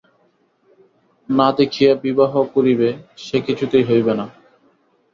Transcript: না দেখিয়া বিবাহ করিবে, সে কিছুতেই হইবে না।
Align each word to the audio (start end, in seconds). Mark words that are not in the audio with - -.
না 1.29 1.47
দেখিয়া 1.57 1.91
বিবাহ 2.03 2.33
করিবে, 2.55 2.89
সে 3.17 3.37
কিছুতেই 3.41 3.87
হইবে 3.89 4.13
না। 4.13 4.25